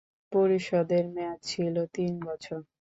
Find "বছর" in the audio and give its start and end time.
2.27-2.59